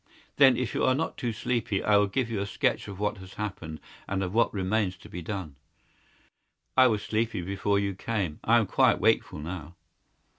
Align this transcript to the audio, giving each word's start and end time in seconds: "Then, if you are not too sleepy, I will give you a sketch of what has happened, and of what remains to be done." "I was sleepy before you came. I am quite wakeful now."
"Then, 0.37 0.57
if 0.57 0.73
you 0.73 0.83
are 0.83 0.95
not 0.95 1.15
too 1.15 1.31
sleepy, 1.31 1.83
I 1.83 1.95
will 1.95 2.07
give 2.07 2.27
you 2.31 2.39
a 2.39 2.47
sketch 2.47 2.87
of 2.87 2.97
what 2.99 3.19
has 3.19 3.35
happened, 3.35 3.79
and 4.07 4.23
of 4.23 4.33
what 4.33 4.51
remains 4.51 4.97
to 4.97 5.09
be 5.09 5.21
done." 5.21 5.57
"I 6.75 6.87
was 6.87 7.03
sleepy 7.03 7.43
before 7.43 7.77
you 7.77 7.93
came. 7.93 8.39
I 8.43 8.57
am 8.57 8.65
quite 8.65 8.99
wakeful 8.99 9.37
now." 9.37 9.75